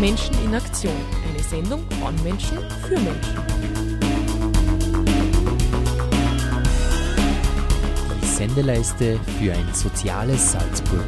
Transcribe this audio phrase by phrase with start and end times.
[0.00, 0.92] Menschen in Aktion.
[1.28, 3.36] Eine Sendung von Menschen für Menschen.
[8.22, 11.04] Die Sendeleiste für ein soziales Salzburg.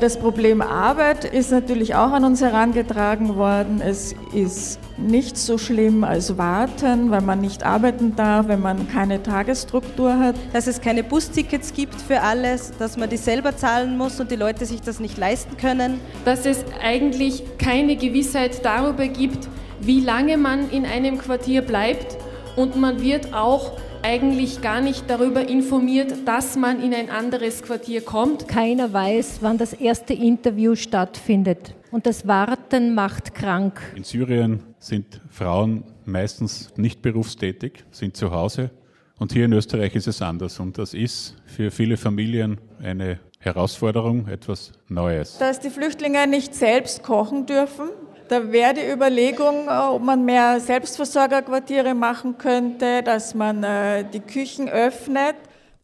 [0.00, 3.80] Das Problem Arbeit ist natürlich auch an uns herangetragen worden.
[3.80, 9.22] Es ist nicht so schlimm als Warten, weil man nicht arbeiten darf, wenn man keine
[9.22, 10.36] Tagesstruktur hat.
[10.52, 14.36] Dass es keine Bustickets gibt für alles, dass man die selber zahlen muss und die
[14.36, 16.00] Leute sich das nicht leisten können.
[16.24, 19.48] Dass es eigentlich keine Gewissheit darüber gibt,
[19.80, 22.16] wie lange man in einem Quartier bleibt
[22.56, 23.72] und man wird auch
[24.04, 28.46] eigentlich gar nicht darüber informiert, dass man in ein anderes Quartier kommt.
[28.46, 31.74] Keiner weiß, wann das erste Interview stattfindet.
[31.90, 33.80] Und das Warten macht krank.
[33.96, 38.70] In Syrien sind Frauen meistens nicht berufstätig, sind zu Hause.
[39.18, 40.60] Und hier in Österreich ist es anders.
[40.60, 45.38] Und das ist für viele Familien eine Herausforderung, etwas Neues.
[45.38, 47.88] Dass die Flüchtlinge nicht selbst kochen dürfen,
[48.28, 54.20] da wäre die Überlegung, äh, ob man mehr Selbstversorgerquartiere machen könnte, dass man äh, die
[54.20, 55.36] Küchen öffnet.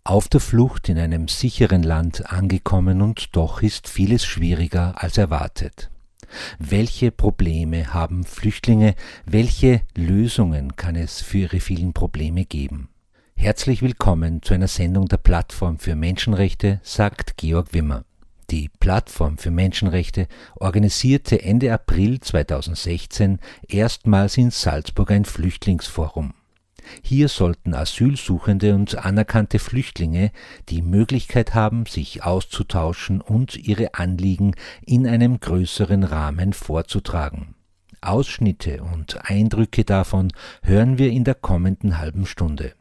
[0.04, 5.90] Auf der Flucht in einem sicheren Land angekommen und doch ist vieles schwieriger als erwartet.
[6.58, 8.94] Welche Probleme haben Flüchtlinge?
[9.26, 12.88] Welche Lösungen kann es für ihre vielen Probleme geben?
[13.36, 18.04] Herzlich willkommen zu einer Sendung der Plattform für Menschenrechte, sagt Georg Wimmer.
[18.50, 26.34] Die Plattform für Menschenrechte organisierte Ende April 2016 erstmals in Salzburg ein Flüchtlingsforum.
[27.00, 30.32] Hier sollten Asylsuchende und anerkannte Flüchtlinge
[30.68, 37.54] die Möglichkeit haben, sich auszutauschen und ihre Anliegen in einem größeren Rahmen vorzutragen.
[38.00, 42.72] Ausschnitte und Eindrücke davon hören wir in der kommenden halben Stunde.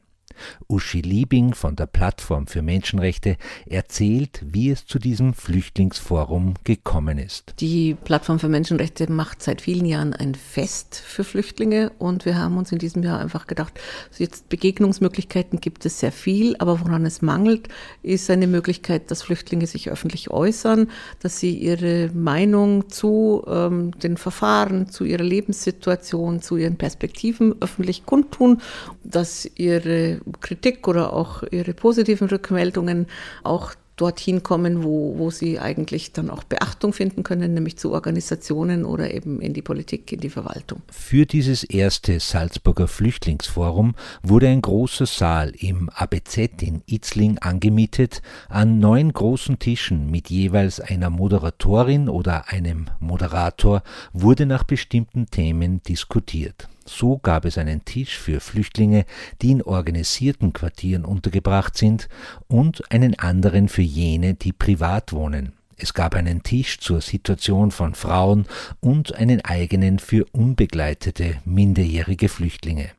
[0.68, 7.54] Uschi Liebing von der Plattform für Menschenrechte erzählt, wie es zu diesem Flüchtlingsforum gekommen ist.
[7.59, 12.58] Die Plattform für Menschenrechte macht seit vielen Jahren ein Fest für Flüchtlinge und wir haben
[12.58, 13.80] uns in diesem Jahr einfach gedacht,
[14.17, 17.67] jetzt Begegnungsmöglichkeiten gibt es sehr viel, aber woran es mangelt,
[18.04, 20.89] ist eine Möglichkeit, dass Flüchtlinge sich öffentlich äußern,
[21.22, 28.05] dass sie ihre Meinung zu ähm, den Verfahren, zu ihrer Lebenssituation, zu ihren Perspektiven öffentlich
[28.05, 28.61] kundtun,
[29.04, 33.08] dass ihre Kritik oder auch ihre positiven Rückmeldungen
[33.44, 38.86] auch dorthin kommen, wo, wo sie eigentlich dann auch Beachtung finden können, nämlich zu Organisationen
[38.86, 40.82] oder eben in die Politik, in die Verwaltung.
[40.92, 48.80] Für dieses erste Salzburger Flüchtlingsforum wurde ein großer Saal im ABZ in Itzling angemietet, an
[48.80, 56.70] neun großen Tischen mit jeweils einer Moderatorin oder einem Moderator wurde nach bestimmten Themen diskutiert.
[56.89, 59.05] So gab es einen Tisch für Flüchtlinge,
[59.42, 62.10] die in organisierten Quartieren untergebracht sind,
[62.48, 65.54] und einen anderen für jene, die privat wohnen.
[65.78, 68.48] Es gab einen Tisch zur Situation von Frauen
[68.82, 72.89] und einen eigenen für unbegleitete minderjährige Flüchtlinge.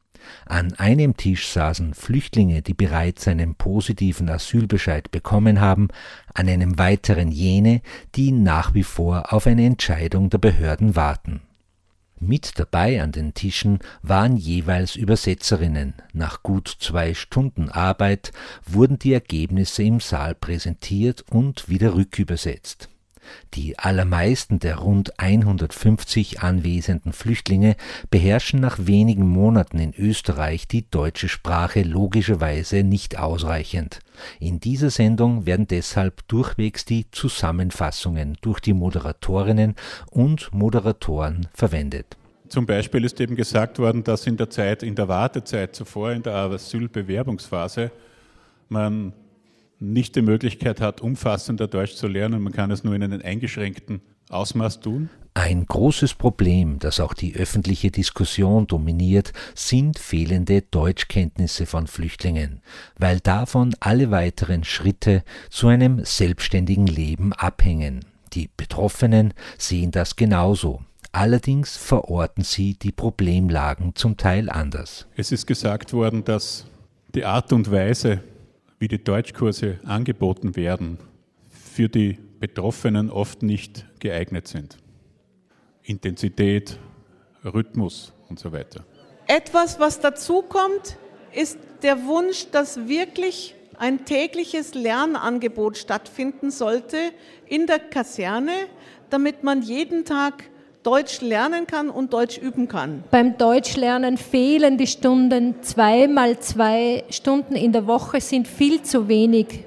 [0.46, 5.88] An einem Tisch saßen Flüchtlinge, die bereits einen positiven Asylbescheid bekommen haben,
[6.32, 7.82] an einem weiteren jene,
[8.14, 11.42] die nach wie vor auf eine Entscheidung der Behörden warten.
[12.22, 15.94] Mit dabei an den Tischen waren jeweils Übersetzerinnen.
[16.12, 18.32] Nach gut zwei Stunden Arbeit
[18.66, 22.90] wurden die Ergebnisse im Saal präsentiert und wieder rückübersetzt.
[23.54, 27.76] Die allermeisten der rund 150 anwesenden Flüchtlinge
[28.10, 34.00] beherrschen nach wenigen Monaten in Österreich die deutsche Sprache logischerweise nicht ausreichend.
[34.38, 39.74] In dieser Sendung werden deshalb durchwegs die Zusammenfassungen durch die Moderatorinnen
[40.10, 42.16] und Moderatoren verwendet.
[42.48, 46.22] Zum Beispiel ist eben gesagt worden, dass in der Zeit, in der Wartezeit zuvor, in
[46.24, 47.92] der Asylbewerbungsphase,
[48.68, 49.12] man
[49.80, 52.42] nicht die Möglichkeit hat, umfassender Deutsch zu lernen.
[52.42, 55.10] Man kann es nur in einem eingeschränkten Ausmaß tun.
[55.34, 62.60] Ein großes Problem, das auch die öffentliche Diskussion dominiert, sind fehlende Deutschkenntnisse von Flüchtlingen,
[62.98, 68.04] weil davon alle weiteren Schritte zu einem selbstständigen Leben abhängen.
[68.32, 70.82] Die Betroffenen sehen das genauso.
[71.12, 75.06] Allerdings verorten sie die Problemlagen zum Teil anders.
[75.16, 76.66] Es ist gesagt worden, dass
[77.14, 78.20] die Art und Weise,
[78.80, 80.98] wie die Deutschkurse angeboten werden,
[81.48, 84.78] für die Betroffenen oft nicht geeignet sind.
[85.82, 86.78] Intensität,
[87.44, 88.84] Rhythmus und so weiter.
[89.26, 90.96] Etwas, was dazu kommt,
[91.32, 96.96] ist der Wunsch, dass wirklich ein tägliches Lernangebot stattfinden sollte
[97.46, 98.52] in der Kaserne,
[99.10, 100.44] damit man jeden Tag
[100.82, 103.04] Deutsch lernen kann und Deutsch üben kann.
[103.10, 105.56] Beim Deutschlernen fehlen die Stunden.
[105.60, 109.64] Zwei mal zwei Stunden in der Woche sind viel zu wenig.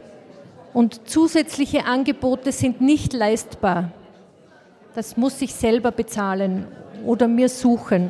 [0.74, 3.92] Und zusätzliche Angebote sind nicht leistbar.
[4.96, 6.66] Das muss ich selber bezahlen
[7.06, 8.10] oder mir suchen.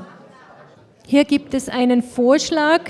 [1.06, 2.84] Hier gibt es einen Vorschlag,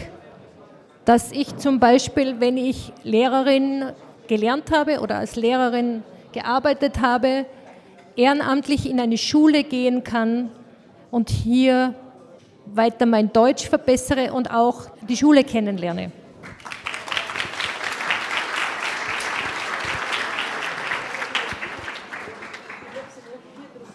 [1.05, 3.85] dass ich zum Beispiel, wenn ich Lehrerin
[4.27, 7.47] gelernt habe oder als Lehrerin gearbeitet habe,
[8.15, 10.49] ehrenamtlich in eine Schule gehen kann
[11.11, 11.95] und hier
[12.65, 16.11] weiter mein Deutsch verbessere und auch die Schule kennenlerne.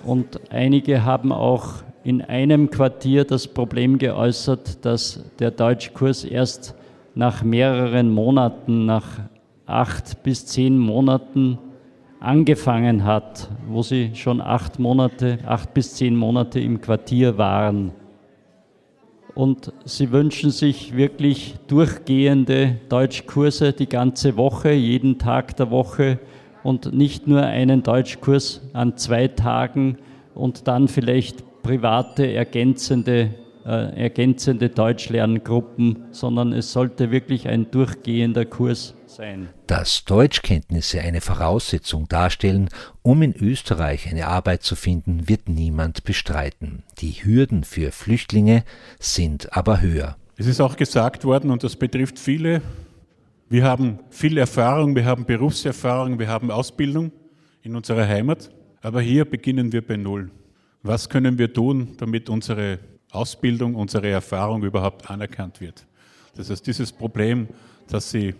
[0.05, 6.75] Und einige haben auch in einem Quartier das Problem geäußert, dass der Deutschkurs erst
[7.15, 9.05] nach mehreren Monaten, nach
[9.67, 11.59] acht bis zehn Monaten
[12.21, 17.93] angefangen hat, wo sie schon acht Monate, acht bis zehn Monate im Quartier waren.
[19.35, 26.19] Und sie wünschen sich wirklich durchgehende Deutschkurse die ganze Woche, jeden Tag der Woche
[26.65, 29.99] und nicht nur einen Deutschkurs an zwei Tagen
[30.35, 33.31] und dann vielleicht private ergänzende,
[33.69, 39.51] äh, ergänzende Deutschlerngruppen, sondern es sollte wirklich ein durchgehender Kurs sein.
[39.67, 42.71] Dass Deutschkenntnisse eine Voraussetzung darstellen,
[43.03, 46.83] um in Österreich eine Arbeit zu finden, wird niemand bestreiten.
[47.01, 48.65] Die Hürden für Flüchtlinge
[49.01, 50.17] sind aber höher.
[50.39, 52.63] Es ist auch gesagt worden, und das betrifft viele,
[53.51, 57.13] wir haben viel Erfahrung, wir haben Berufserfahrung, wir haben Ausbildung
[57.61, 58.51] in unserer Heimat,
[58.81, 60.31] aber hier beginnen wir bei Null.
[60.83, 62.79] Was können wir tun, damit unsere
[63.11, 65.87] Ausbildung, unsere Erfahrung überhaupt anerkannt wird?
[66.37, 67.49] Das heißt, dieses Problem,
[67.89, 68.35] dass sie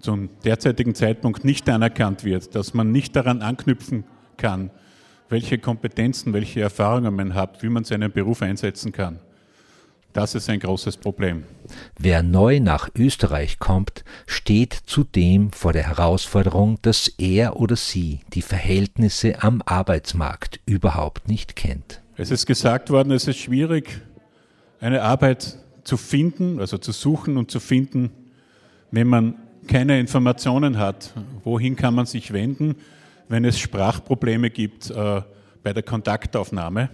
[0.00, 4.04] zum derzeitigen Zeitpunkt nicht anerkannt wird, dass man nicht daran anknüpfen
[4.36, 4.70] kann,
[5.28, 9.18] welche Kompetenzen, welche Erfahrungen man hat, wie man seinen Beruf einsetzen kann.
[10.12, 11.44] Das ist ein großes Problem.
[11.98, 18.40] Wer neu nach Österreich kommt, steht zudem vor der Herausforderung, dass er oder sie die
[18.40, 22.00] Verhältnisse am Arbeitsmarkt überhaupt nicht kennt.
[22.18, 24.00] Es ist gesagt worden, es ist schwierig,
[24.80, 28.10] eine Arbeit zu finden, also zu suchen und zu finden,
[28.90, 29.34] wenn man
[29.66, 31.12] keine Informationen hat.
[31.44, 32.76] Wohin kann man sich wenden,
[33.28, 35.20] wenn es Sprachprobleme gibt äh,
[35.62, 36.88] bei der Kontaktaufnahme?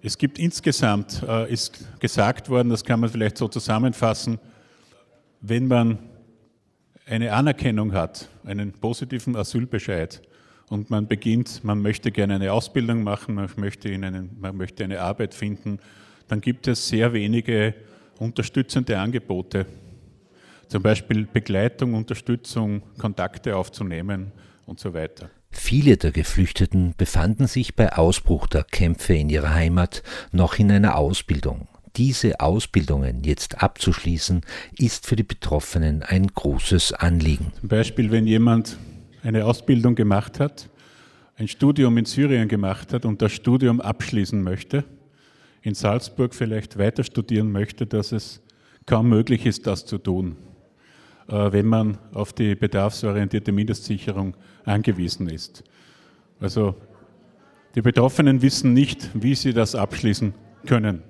[0.00, 4.38] Es gibt insgesamt, äh, ist gesagt worden, das kann man vielleicht so zusammenfassen,
[5.42, 5.98] wenn man
[7.04, 10.22] eine Anerkennung hat, einen positiven Asylbescheid
[10.68, 14.84] und man beginnt, man möchte gerne eine Ausbildung machen, man möchte, in einen, man möchte
[14.84, 15.78] eine Arbeit finden,
[16.28, 17.74] dann gibt es sehr wenige
[18.18, 19.66] unterstützende Angebote.
[20.68, 24.32] Zum Beispiel Begleitung, Unterstützung, Kontakte aufzunehmen
[24.66, 25.30] und so weiter.
[25.50, 30.02] Viele der Geflüchteten befanden sich bei Ausbruch der Kämpfe in ihrer Heimat
[30.32, 31.68] noch in einer Ausbildung.
[31.96, 34.42] Diese Ausbildungen jetzt abzuschließen,
[34.76, 37.52] ist für die Betroffenen ein großes Anliegen.
[37.60, 38.76] Zum Beispiel, wenn jemand
[39.26, 40.70] eine Ausbildung gemacht hat,
[41.36, 44.84] ein Studium in Syrien gemacht hat und das Studium abschließen möchte,
[45.62, 48.40] in Salzburg vielleicht weiter studieren möchte, dass es
[48.86, 50.36] kaum möglich ist, das zu tun.
[51.28, 55.64] Äh, wenn man auf die bedarfsorientierte Mindestsicherung angewiesen ist.
[56.38, 56.76] Also
[57.74, 60.34] die Betroffenen wissen nicht, wie sie das abschließen
[60.66, 61.02] können.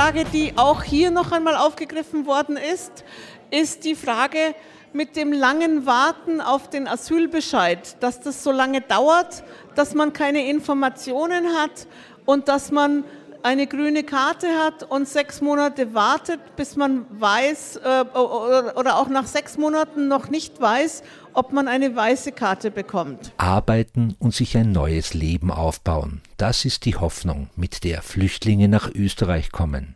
[0.00, 3.04] Frage, die auch hier noch einmal aufgegriffen worden ist,
[3.50, 4.54] ist die Frage
[4.92, 9.42] mit dem langen Warten auf den Asylbescheid, dass das so lange dauert,
[9.74, 11.88] dass man keine Informationen hat
[12.26, 13.02] und dass man
[13.42, 19.26] eine grüne Karte hat und sechs Monate wartet, bis man weiß äh, oder auch nach
[19.26, 21.02] sechs Monaten noch nicht weiß,
[21.34, 23.32] ob man eine weiße Karte bekommt.
[23.36, 26.20] Arbeiten und sich ein neues Leben aufbauen.
[26.36, 29.94] Das ist die Hoffnung, mit der Flüchtlinge nach Österreich kommen.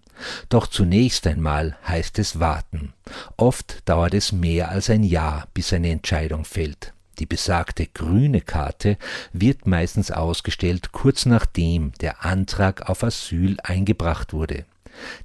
[0.48, 2.92] Doch zunächst einmal heißt es warten.
[3.36, 6.92] Oft dauert es mehr als ein Jahr, bis eine Entscheidung fällt.
[7.18, 8.96] Die besagte grüne Karte
[9.32, 14.64] wird meistens ausgestellt kurz nachdem der Antrag auf Asyl eingebracht wurde.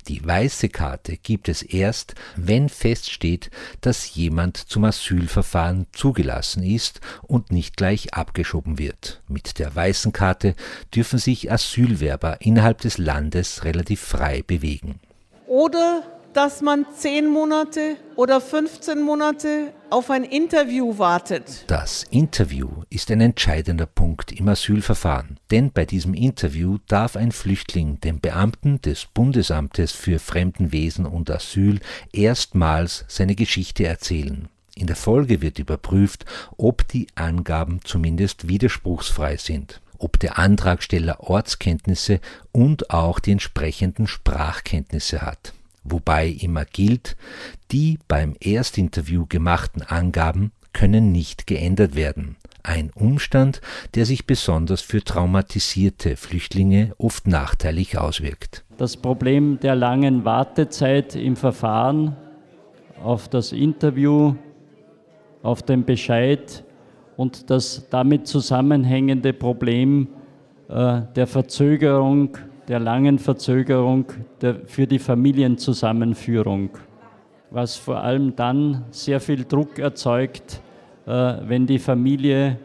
[0.08, 3.52] Die weiße Karte gibt es erst, wenn feststeht,
[3.82, 9.22] dass jemand zum Asylverfahren zugelassen ist und nicht gleich abgeschoben wird.
[9.28, 10.56] Mit der weißen Karte
[10.94, 15.00] dürfen sich Asylwerber innerhalb des Landes relativ frei bewegen.
[15.48, 16.04] Oder
[16.38, 21.64] dass man zehn Monate oder 15 Monate auf ein Interview wartet.
[21.66, 28.00] Das Interview ist ein entscheidender Punkt im Asylverfahren, denn bei diesem Interview darf ein Flüchtling
[28.02, 31.80] dem Beamten des Bundesamtes für Fremdenwesen und Asyl
[32.14, 34.48] erstmals seine Geschichte erzählen.
[34.76, 36.26] In der Folge wird überprüft,
[36.56, 42.20] ob die Angaben zumindest widerspruchsfrei sind, ob der Antragsteller Ortskenntnisse
[42.52, 45.54] und auch die entsprechenden Sprachkenntnisse hat.
[45.90, 47.16] Wobei immer gilt,
[47.72, 52.36] die beim Erstinterview gemachten Angaben können nicht geändert werden.
[52.62, 53.62] Ein Umstand,
[53.96, 58.66] der sich besonders für traumatisierte Flüchtlinge oft nachteilig auswirkt.
[58.78, 62.18] Das Problem der langen Wartezeit im Verfahren
[63.02, 64.36] auf das Interview,
[65.42, 66.66] auf den Bescheid
[67.16, 70.10] und das damit zusammenhängende Problem
[70.68, 74.06] äh, der Verzögerung, der langen Verzögerung
[74.42, 76.70] der, für die Familienzusammenführung,
[77.50, 80.62] was vor allem dann sehr viel Druck erzeugt,
[81.06, 82.60] äh, wenn die Familie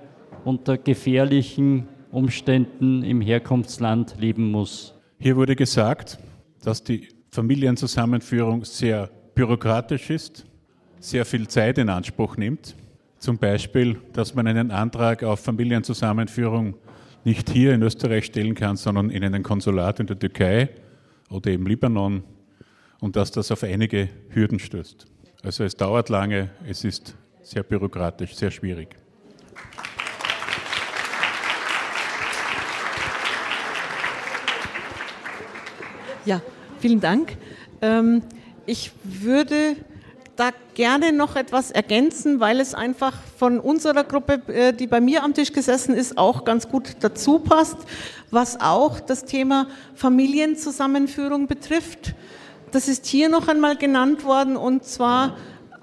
[0.44, 4.94] unter gefährlichen Umständen im Herkunftsland leben muss.
[5.18, 6.18] Hier wurde gesagt,
[6.62, 10.44] dass die Familienzusammenführung sehr bürokratisch ist,
[10.98, 12.76] sehr viel Zeit in Anspruch nimmt.
[13.18, 16.74] Zum Beispiel, dass man einen Antrag auf Familienzusammenführung
[17.24, 20.70] nicht hier in Österreich stellen kann, sondern in einem Konsulat in der Türkei
[21.30, 22.24] oder im Libanon
[23.00, 25.06] und dass das auf einige Hürden stößt.
[25.42, 28.96] Also es dauert lange, es ist sehr bürokratisch, sehr schwierig.
[36.24, 36.40] Ja,
[36.78, 37.36] vielen Dank.
[37.80, 38.22] Ähm,
[38.64, 39.74] ich würde
[40.36, 45.22] da gerne noch etwas ergänzen, weil es einfach von unserer Gruppe, äh, die bei mir
[45.22, 47.76] am Tisch gesessen ist, auch ganz gut dazu passt,
[48.30, 52.14] was auch das Thema Familienzusammenführung betrifft.
[52.70, 55.36] Das ist hier noch einmal genannt worden und zwar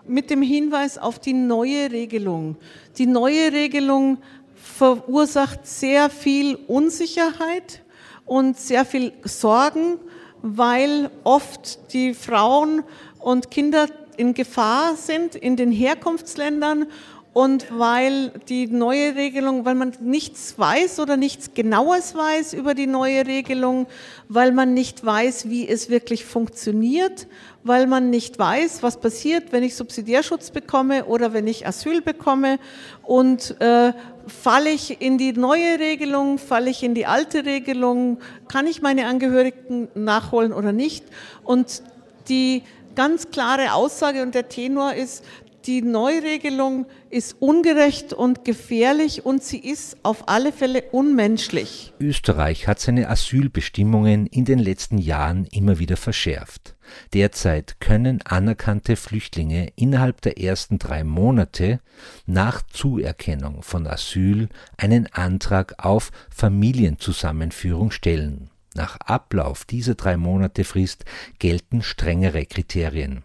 [0.08, 2.58] mit dem Hinweis auf die neue Regelung.
[2.98, 4.18] Die neue Regelung
[4.56, 7.84] verursacht sehr viel Unsicherheit
[8.26, 10.00] und sehr viel Sorgen,
[10.42, 12.84] weil oft die Frauen
[13.20, 13.88] und Kinder
[14.20, 16.88] in Gefahr sind in den Herkunftsländern
[17.32, 22.88] und weil die neue Regelung, weil man nichts weiß oder nichts Genaues weiß über die
[22.88, 23.88] neue Regelung,
[24.28, 27.28] weil man nicht weiß, wie es wirklich funktioniert,
[27.64, 32.60] weil man nicht weiß, was passiert, wenn ich Subsidiärschutz bekomme oder wenn ich Asyl bekomme.
[33.04, 33.94] Und äh,
[34.28, 38.18] falle ich in die neue Regelung, falle ich in die alte Regelung,
[38.50, 41.06] kann ich meine Angehörigen nachholen oder nicht?
[41.44, 41.84] Und
[42.28, 42.64] die
[42.96, 45.24] ganz klare Aussage und der Tenor ist,
[45.66, 51.94] die Neuregelung ist ungerecht und gefährlich und sie ist auf alle Fälle unmenschlich.
[52.00, 56.76] Österreich hat seine Asylbestimmungen in den letzten Jahren immer wieder verschärft.
[57.14, 61.82] Derzeit können anerkannte Flüchtlinge innerhalb der ersten drei Monate
[62.26, 68.50] nach Zuerkennung von Asyl einen Antrag auf Familienzusammenführung stellen.
[68.76, 71.06] Nach Ablauf dieser drei Monate Frist
[71.40, 73.24] gelten strengere Kriterien.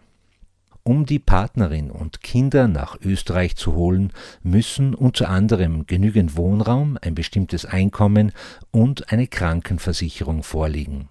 [0.87, 7.15] Um die Partnerin und Kinder nach Österreich zu holen, müssen unter anderem genügend Wohnraum, ein
[7.15, 8.31] bestimmtes Einkommen
[8.69, 11.09] und eine Krankenversicherung vorliegen.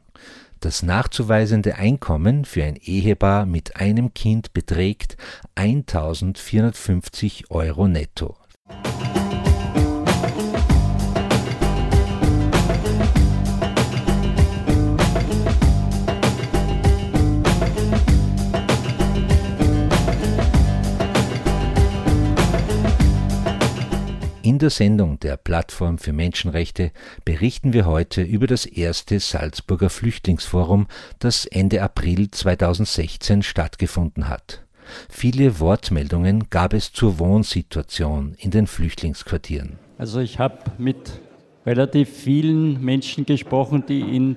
[0.61, 5.17] Das nachzuweisende Einkommen für ein Ehepaar mit einem Kind beträgt
[5.57, 8.37] 1450 Euro netto.
[24.45, 26.91] In der Sendung der Plattform für Menschenrechte
[27.25, 30.87] berichten wir heute über das erste Salzburger Flüchtlingsforum,
[31.19, 34.63] das Ende April 2016 stattgefunden hat.
[35.09, 39.79] Viele Wortmeldungen gab es zur Wohnsituation in den Flüchtlingsquartieren.
[39.97, 41.23] Also ich habe mit
[41.65, 44.37] relativ vielen Menschen gesprochen, die in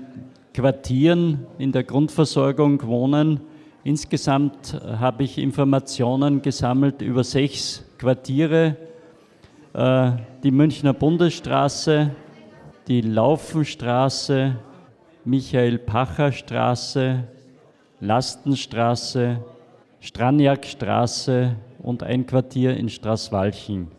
[0.53, 3.41] Quartieren in der Grundversorgung wohnen.
[3.83, 8.77] Insgesamt habe ich Informationen gesammelt über sechs Quartiere
[9.77, 10.12] äh,
[10.43, 12.12] die Münchner Bundesstraße,
[12.88, 14.55] die Laufenstraße,
[15.24, 17.24] Michael-Pacher-Straße,
[18.00, 19.43] Lastenstraße,
[20.00, 23.89] Straniakstraße und ein Quartier in Straßwalchen.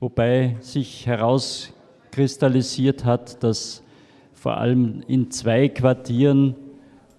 [0.00, 3.84] Wobei sich herauskristallisiert hat, dass
[4.32, 6.56] vor allem in zwei Quartieren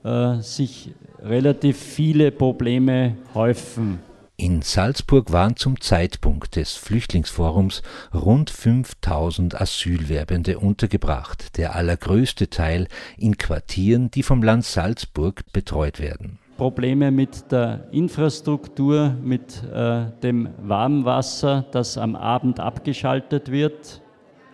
[0.03, 4.00] äh, sich relativ viele Probleme häufen.
[4.43, 7.81] In Salzburg waren zum Zeitpunkt des Flüchtlingsforums
[8.13, 16.39] rund 5000 Asylwerbende untergebracht, der allergrößte Teil in Quartieren, die vom Land Salzburg betreut werden.
[16.57, 24.01] Probleme mit der Infrastruktur, mit äh, dem Warmwasser, das am Abend abgeschaltet wird,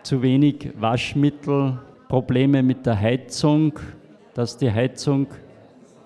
[0.04, 1.80] zu wenig Waschmittel,
[2.10, 3.80] Probleme mit der Heizung,
[4.36, 5.30] dass die Heizung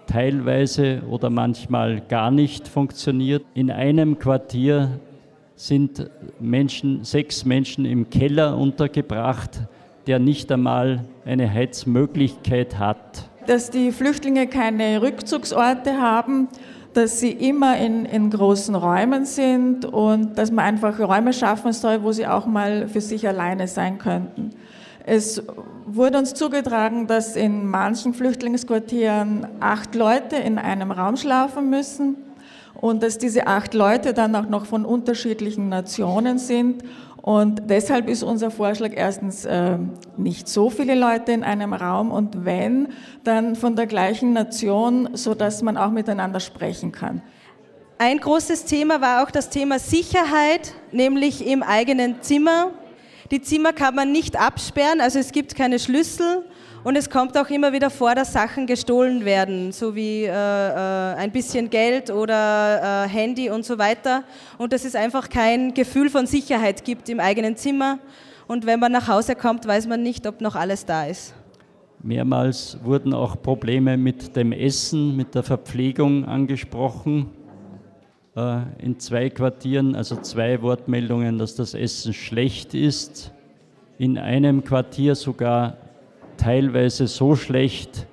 [0.08, 3.44] teilweise oder manchmal gar nicht funktioniert.
[3.54, 5.00] In einem Quartier
[5.56, 9.62] sind Menschen, sechs Menschen im Keller untergebracht,
[10.08, 13.30] der nicht einmal eine Heizmöglichkeit hat.
[13.48, 16.48] Dass die Flüchtlinge keine Rückzugsorte haben,
[16.94, 22.04] dass sie immer in, in großen Räumen sind und dass man einfach Räume schaffen soll,
[22.04, 24.52] wo sie auch mal für sich alleine sein könnten.
[25.06, 25.44] Es
[25.86, 32.16] wurde uns zugetragen, dass in manchen Flüchtlingsquartieren acht Leute in einem Raum schlafen müssen
[32.80, 36.84] und dass diese acht Leute dann auch noch von unterschiedlichen Nationen sind.
[37.22, 39.78] Und deshalb ist unser Vorschlag erstens äh,
[40.18, 42.90] nicht so viele Leute in einem Raum und wenn,
[43.24, 47.22] dann von der gleichen Nation, so dass man auch miteinander sprechen kann.
[47.98, 52.72] Ein großes Thema war auch das Thema Sicherheit, nämlich im eigenen Zimmer.
[53.32, 56.44] Die Zimmer kann man nicht absperren, also es gibt keine Schlüssel
[56.84, 61.16] und es kommt auch immer wieder vor, dass Sachen gestohlen werden, so wie äh, äh,
[61.16, 64.26] ein bisschen Geld oder äh, Handy und so weiter.
[64.58, 68.00] Und dass es einfach kein Gefühl von Sicherheit gibt im eigenen Zimmer.
[68.48, 71.34] Und wenn man nach Hause kommt, weiß man nicht, ob noch alles da ist.
[72.02, 77.30] Mehrmals wurden auch Probleme mit dem Essen, mit der Verpflegung angesprochen.
[78.36, 83.32] Äh, in zwei Quartieren, also zwei Wortmeldungen, dass das Essen schlecht ist.
[84.00, 85.78] In einem Quartier sogar
[86.38, 88.08] teilweise so schlecht,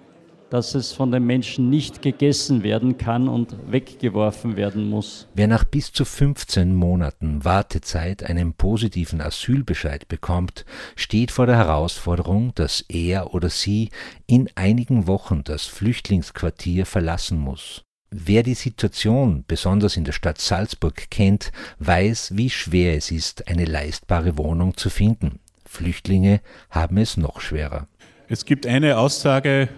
[0.50, 5.26] dass es von den Menschen nicht gegessen werden kann und weggeworfen werden muss.
[5.34, 12.52] Wer nach bis zu 15 Monaten Wartezeit einen positiven Asylbescheid bekommt, steht vor der Herausforderung,
[12.56, 13.90] dass er oder sie
[14.26, 17.84] in einigen Wochen das Flüchtlingsquartier verlassen muss.
[18.12, 23.64] Wer die Situation besonders in der Stadt Salzburg kennt, weiß, wie schwer es ist, eine
[23.64, 25.38] leistbare Wohnung zu finden.
[25.64, 26.40] Flüchtlinge
[26.70, 27.86] haben es noch schwerer.
[28.26, 29.68] Es gibt eine Aussage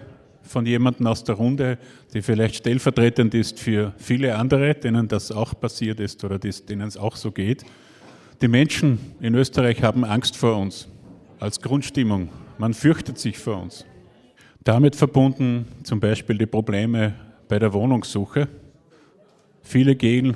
[0.41, 1.77] von jemandem aus der Runde,
[2.15, 6.97] die vielleicht stellvertretend ist für viele andere, denen das auch passiert ist oder denen es
[6.97, 7.63] auch so geht.
[8.41, 10.87] Die Menschen in Österreich haben Angst vor uns
[11.39, 12.29] als Grundstimmung.
[12.57, 13.85] Man fürchtet sich vor uns.
[14.63, 17.13] Damit verbunden zum Beispiel die Probleme
[17.53, 18.47] bei der Wohnungssuche.
[19.61, 20.35] Viele gehen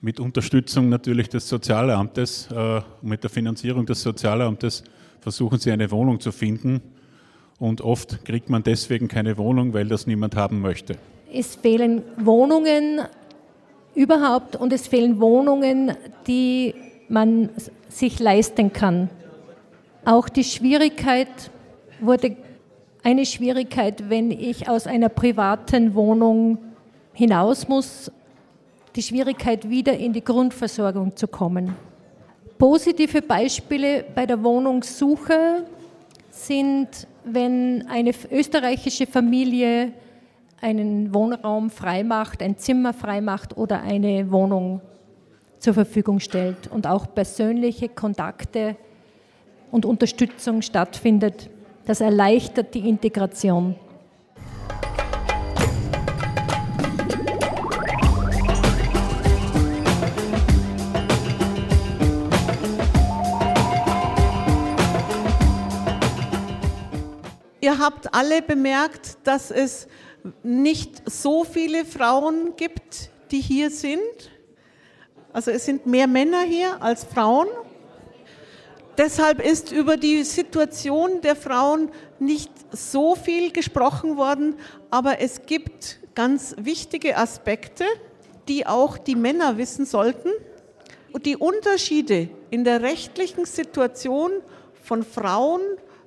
[0.00, 4.82] mit Unterstützung natürlich des Sozialamtes, äh, mit der Finanzierung des Sozialamtes,
[5.20, 6.80] versuchen sie eine Wohnung zu finden
[7.58, 10.96] und oft kriegt man deswegen keine Wohnung, weil das niemand haben möchte.
[11.30, 13.02] Es fehlen Wohnungen
[13.94, 15.92] überhaupt und es fehlen Wohnungen,
[16.26, 16.74] die
[17.10, 17.50] man
[17.90, 19.10] sich leisten kann.
[20.06, 21.50] Auch die Schwierigkeit
[22.00, 22.38] wurde
[23.02, 26.58] eine Schwierigkeit, wenn ich aus einer privaten Wohnung
[27.12, 28.10] hinaus muss,
[28.94, 31.74] die Schwierigkeit wieder in die Grundversorgung zu kommen.
[32.58, 35.64] Positive Beispiele bei der Wohnungssuche
[36.30, 39.92] sind wenn eine österreichische Familie
[40.60, 44.80] einen Wohnraum freimacht, ein Zimmer freimacht oder eine Wohnung
[45.58, 48.76] zur Verfügung stellt und auch persönliche Kontakte
[49.70, 51.50] und Unterstützung stattfindet.
[51.84, 53.74] Das erleichtert die Integration.
[67.60, 69.88] Ihr habt alle bemerkt, dass es
[70.42, 74.00] nicht so viele Frauen gibt, die hier sind.
[75.32, 77.48] Also es sind mehr Männer hier als Frauen.
[78.98, 84.56] Deshalb ist über die Situation der Frauen nicht so viel gesprochen worden,
[84.90, 87.84] aber es gibt ganz wichtige Aspekte,
[88.48, 90.28] die auch die Männer wissen sollten.
[91.24, 94.30] Die Unterschiede in der rechtlichen Situation
[94.82, 95.62] von Frauen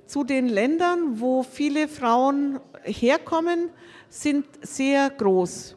[0.06, 3.70] zu den Ländern, wo viele Frauen herkommen,
[4.08, 5.74] sind sehr groß.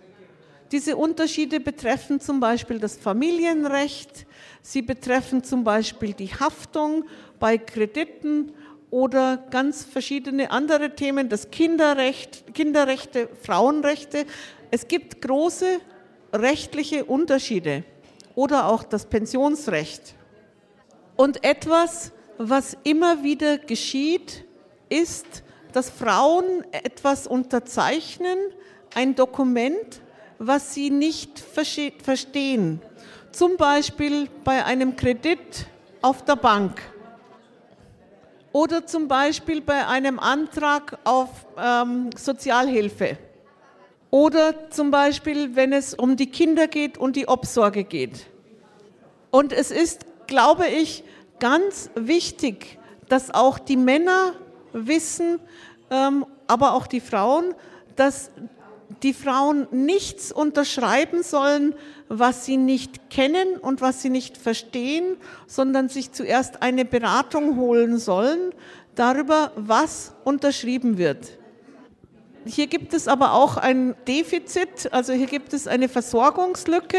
[0.71, 4.27] Diese Unterschiede betreffen zum Beispiel das Familienrecht,
[4.61, 7.05] sie betreffen zum Beispiel die Haftung
[7.39, 8.53] bei Krediten
[8.91, 14.25] oder ganz verschiedene andere Themen, das Kinderrecht, Kinderrechte, Frauenrechte.
[14.71, 15.79] Es gibt große
[16.33, 17.83] rechtliche Unterschiede
[18.35, 20.15] oder auch das Pensionsrecht.
[21.15, 24.45] Und etwas, was immer wieder geschieht,
[24.89, 25.43] ist,
[25.73, 28.37] dass Frauen etwas unterzeichnen,
[28.95, 30.01] ein Dokument,
[30.39, 32.81] was sie nicht verstehen.
[33.31, 35.67] Zum Beispiel bei einem Kredit
[36.01, 36.81] auf der Bank
[38.51, 43.17] oder zum Beispiel bei einem Antrag auf ähm, Sozialhilfe
[44.11, 48.25] oder zum Beispiel, wenn es um die Kinder geht und die Obsorge geht.
[49.29, 51.03] Und es ist, glaube ich,
[51.39, 54.33] ganz wichtig, dass auch die Männer
[54.73, 55.39] wissen,
[55.91, 57.53] ähm, aber auch die Frauen,
[57.95, 58.31] dass
[59.03, 61.75] die Frauen nichts unterschreiben sollen,
[62.07, 67.99] was sie nicht kennen und was sie nicht verstehen, sondern sich zuerst eine Beratung holen
[67.99, 68.53] sollen
[68.95, 71.37] darüber, was unterschrieben wird.
[72.45, 76.97] Hier gibt es aber auch ein Defizit, also hier gibt es eine Versorgungslücke.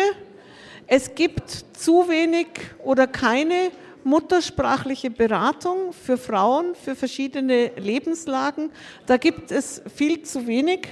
[0.87, 2.49] Es gibt zu wenig
[2.85, 3.71] oder keine
[4.05, 8.71] muttersprachliche Beratung für Frauen, für verschiedene Lebenslagen.
[9.07, 10.89] Da gibt es viel zu wenig.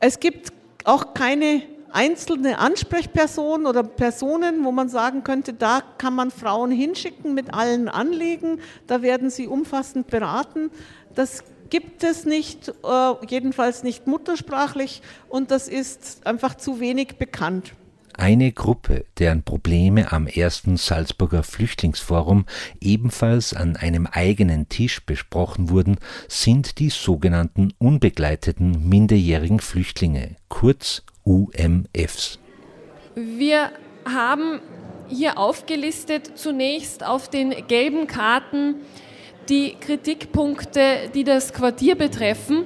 [0.00, 0.52] Es gibt
[0.84, 7.34] auch keine einzelne Ansprechperson oder Personen, wo man sagen könnte, da kann man Frauen hinschicken
[7.34, 10.70] mit allen Anliegen, da werden sie umfassend beraten.
[11.14, 17.74] Das gibt es nicht, äh, jedenfalls nicht muttersprachlich und das ist einfach zu wenig bekannt.
[18.16, 22.44] Eine Gruppe, deren Probleme am ersten Salzburger Flüchtlingsforum
[22.80, 25.96] ebenfalls an einem eigenen Tisch besprochen wurden,
[26.28, 32.38] sind die sogenannten unbegleiteten minderjährigen Flüchtlinge, kurz UMFs.
[33.14, 33.70] Wir
[34.04, 34.60] haben
[35.08, 38.76] hier aufgelistet zunächst auf den gelben Karten
[39.48, 42.64] die Kritikpunkte, die das Quartier betreffen.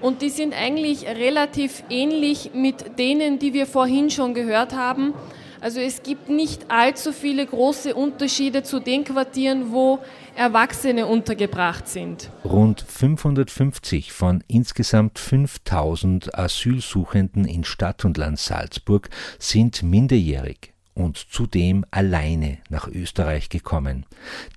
[0.00, 5.14] Und die sind eigentlich relativ ähnlich mit denen, die wir vorhin schon gehört haben.
[5.60, 9.98] Also es gibt nicht allzu viele große Unterschiede zu den Quartieren, wo
[10.36, 12.30] Erwachsene untergebracht sind.
[12.44, 21.84] Rund 550 von insgesamt 5000 Asylsuchenden in Stadt und Land Salzburg sind minderjährig und zudem
[21.90, 24.06] alleine nach Österreich gekommen.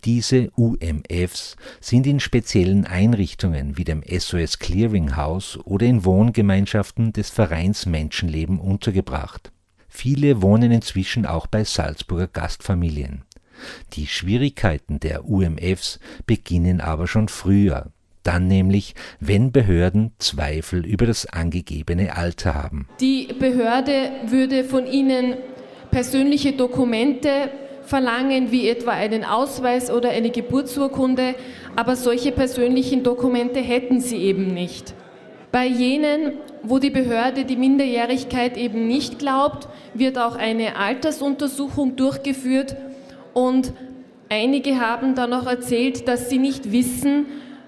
[0.06, 7.86] Diese UMFs sind in speziellen Einrichtungen wie dem SOS Clearinghouse oder in Wohngemeinschaften des Vereins
[7.86, 9.52] Menschenleben untergebracht.
[9.89, 13.23] Viele wohnen inzwischen auch bei Salzburger Gastfamilien.
[13.93, 17.91] Die Schwierigkeiten der UMFs beginnen aber schon früher,
[18.23, 22.88] dann nämlich, wenn Behörden Zweifel über das angegebene Alter haben.
[23.02, 25.36] Die Behörde würde von ihnen
[25.91, 27.49] persönliche Dokumente
[27.84, 31.36] verlangen, wie etwa einen Ausweis oder eine Geburtsurkunde,
[31.75, 34.93] aber solche persönlichen Dokumente hätten sie eben nicht.
[35.52, 42.75] Bei jenen, wo die Behörde die Minderjährigkeit eben nicht glaubt, wird auch eine Altersuntersuchung durchgeführt
[43.34, 43.73] und
[44.30, 47.25] einige haben dann auch erzählt, dass sie nicht wissen,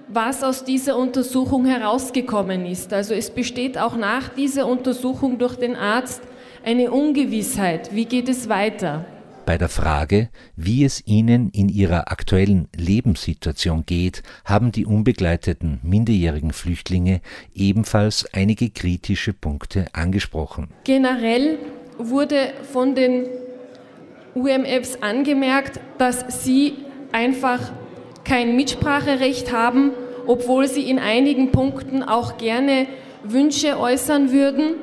[0.08, 2.94] was aus dieser Untersuchung herausgekommen ist.
[2.94, 6.22] Also es besteht auch nach dieser Untersuchung durch den Arzt
[6.64, 7.94] eine Ungewissheit.
[7.94, 9.06] Wie geht es weiter?
[9.46, 16.54] Bei der Frage, wie es ihnen in ihrer aktuellen Lebenssituation geht, haben die unbegleiteten minderjährigen
[16.54, 17.22] Flüchtlinge
[17.56, 20.70] ebenfalls einige kritische Punkte angesprochen.
[20.84, 21.58] Generell
[21.98, 23.26] wurde von den
[24.36, 26.76] UMFs angemerkt, dass sie
[27.12, 27.72] einfach
[28.24, 29.92] kein Mitspracherecht haben,
[30.28, 32.86] obwohl sie in einigen Punkten auch gerne
[33.24, 34.76] Wünsche äußern würden.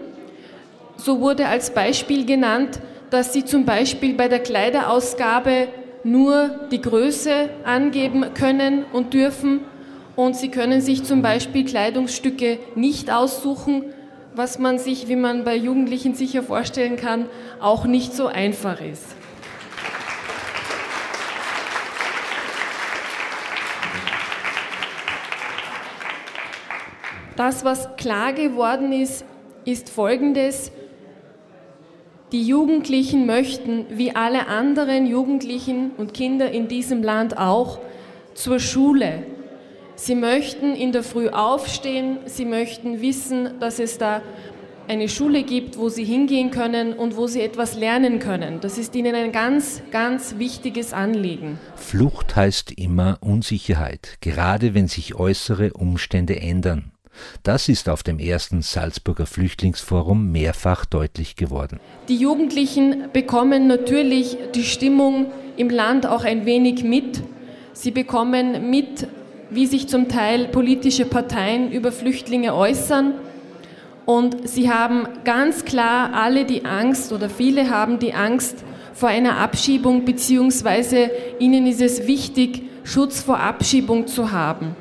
[1.00, 2.80] So wurde als Beispiel genannt,
[3.10, 5.68] dass Sie zum Beispiel bei der Kleiderausgabe
[6.02, 9.60] nur die Größe angeben können und dürfen
[10.16, 13.84] und Sie können sich zum Beispiel Kleidungsstücke nicht aussuchen,
[14.34, 17.26] was man sich, wie man bei Jugendlichen sicher vorstellen kann,
[17.60, 19.04] auch nicht so einfach ist.
[27.36, 29.24] Das, was klar geworden ist,
[29.64, 30.72] ist Folgendes.
[32.30, 37.78] Die Jugendlichen möchten, wie alle anderen Jugendlichen und Kinder in diesem Land auch,
[38.34, 39.22] zur Schule.
[39.94, 44.20] Sie möchten in der Früh aufstehen, sie möchten wissen, dass es da
[44.88, 48.60] eine Schule gibt, wo sie hingehen können und wo sie etwas lernen können.
[48.60, 51.58] Das ist ihnen ein ganz, ganz wichtiges Anliegen.
[51.76, 56.92] Flucht heißt immer Unsicherheit, gerade wenn sich äußere Umstände ändern.
[57.42, 61.80] Das ist auf dem ersten Salzburger Flüchtlingsforum mehrfach deutlich geworden.
[62.08, 65.26] Die Jugendlichen bekommen natürlich die Stimmung
[65.56, 67.22] im Land auch ein wenig mit.
[67.72, 69.06] Sie bekommen mit,
[69.50, 73.14] wie sich zum Teil politische Parteien über Flüchtlinge äußern.
[74.06, 79.38] Und sie haben ganz klar alle die Angst oder viele haben die Angst vor einer
[79.38, 84.74] Abschiebung, beziehungsweise ihnen ist es wichtig, Schutz vor Abschiebung zu haben.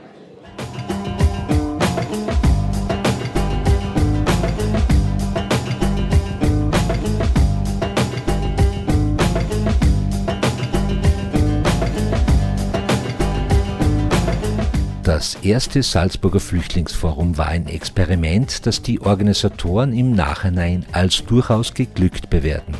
[15.18, 22.30] Das erste Salzburger Flüchtlingsforum war ein Experiment, das die Organisatoren im Nachhinein als durchaus geglückt
[22.30, 22.76] bewerten.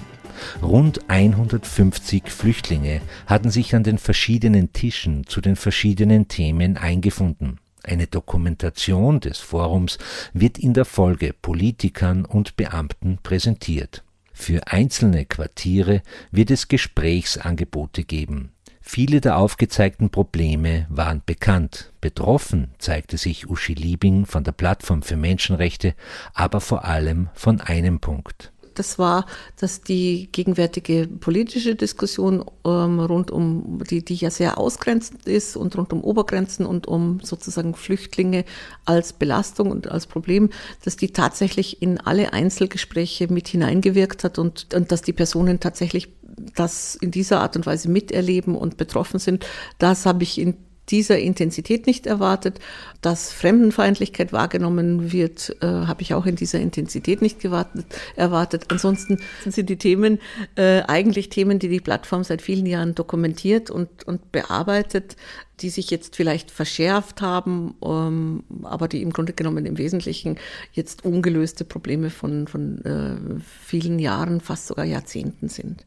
[0.62, 7.58] Rund 150 Flüchtlinge hatten sich an den verschiedenen Tischen zu den verschiedenen Themen eingefunden.
[7.84, 9.98] Eine Dokumentation des Forums
[10.32, 14.04] wird in der Folge Politikern und Beamten präsentiert.
[14.32, 18.52] Für einzelne Quartiere wird es Gesprächsangebote geben.
[18.90, 21.92] Viele der aufgezeigten Probleme waren bekannt.
[22.00, 25.94] Betroffen zeigte sich Uschi Liebing von der Plattform für Menschenrechte,
[26.34, 29.26] aber vor allem von einem Punkt das war,
[29.60, 35.76] dass die gegenwärtige politische Diskussion ähm, rund um, die, die ja sehr ausgrenzend ist und
[35.76, 38.46] rund um Obergrenzen und um sozusagen Flüchtlinge
[38.86, 40.50] als Belastung und als Problem,
[40.84, 46.10] dass die tatsächlich in alle Einzelgespräche mit hineingewirkt hat und, und dass die Personen tatsächlich
[46.56, 49.46] das in dieser Art und Weise miterleben und betroffen sind.
[49.80, 50.56] Das habe ich in
[50.90, 52.60] dieser Intensität nicht erwartet.
[53.02, 58.66] Dass Fremdenfeindlichkeit wahrgenommen wird, äh, habe ich auch in dieser Intensität nicht gewartet, erwartet.
[58.70, 60.20] Ansonsten sind die Themen
[60.56, 65.16] äh, eigentlich Themen, die die Plattform seit vielen Jahren dokumentiert und, und bearbeitet,
[65.60, 70.38] die sich jetzt vielleicht verschärft haben, ähm, aber die im Grunde genommen im Wesentlichen
[70.72, 75.86] jetzt ungelöste Probleme von, von äh, vielen Jahren, fast sogar Jahrzehnten sind.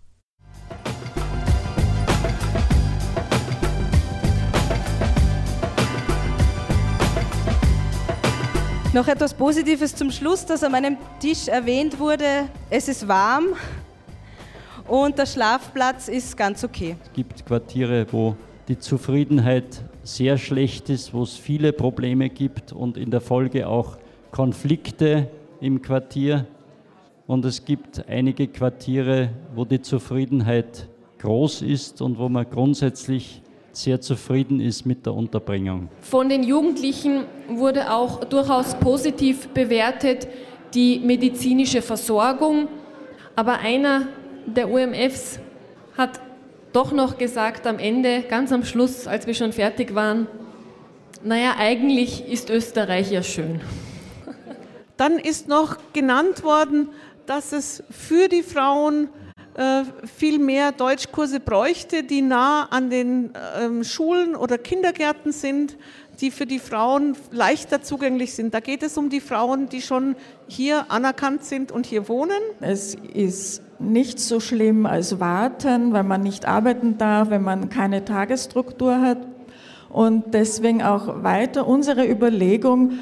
[8.94, 12.48] Noch etwas Positives zum Schluss, das an meinem Tisch erwähnt wurde.
[12.70, 13.46] Es ist warm
[14.88, 16.96] und der Schlafplatz ist ganz okay.
[17.04, 18.36] Es gibt Quartiere, wo
[18.68, 23.98] die Zufriedenheit sehr schlecht ist, wo es viele Probleme gibt und in der Folge auch
[24.30, 25.28] Konflikte
[25.60, 26.46] im Quartier.
[27.26, 33.42] Und es gibt einige Quartiere, wo die Zufriedenheit groß ist und wo man grundsätzlich
[33.74, 35.90] sehr zufrieden ist mit der Unterbringung.
[36.02, 40.28] Von den Jugendlichen wurde auch durchaus positiv bewertet
[40.74, 42.68] die medizinische Versorgung.
[43.36, 44.08] Aber einer
[44.46, 45.40] der UMFs
[45.98, 46.22] hat
[46.72, 50.28] doch noch gesagt am Ende, ganz am Schluss, als wir schon fertig waren,
[51.24, 53.62] naja, eigentlich ist Österreich ja schön.
[54.98, 56.90] Dann ist noch genannt worden,
[57.26, 59.08] dass es für die Frauen
[60.16, 65.78] viel mehr Deutschkurse bräuchte, die nah an den ähm, Schulen oder Kindergärten sind,
[66.22, 68.54] die für die Frauen leichter zugänglich sind.
[68.54, 70.16] Da geht es um die Frauen, die schon
[70.48, 72.40] hier anerkannt sind und hier wohnen.
[72.62, 78.06] Es ist nicht so schlimm als warten, weil man nicht arbeiten darf, wenn man keine
[78.06, 79.20] Tagesstruktur hat.
[79.90, 82.94] Und deswegen auch weiter unsere Überlegung,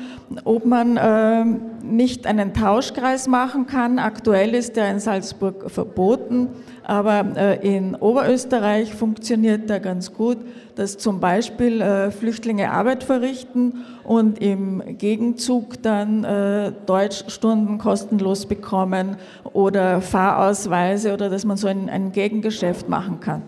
[0.43, 1.45] ob man äh,
[1.83, 3.99] nicht einen Tauschkreis machen kann.
[3.99, 6.49] Aktuell ist der in Salzburg verboten,
[6.83, 10.37] aber äh, in Oberösterreich funktioniert der ganz gut,
[10.75, 19.17] dass zum Beispiel äh, Flüchtlinge Arbeit verrichten und im Gegenzug dann äh, Deutschstunden kostenlos bekommen
[19.53, 23.41] oder Fahrausweise oder dass man so ein, ein Gegengeschäft machen kann.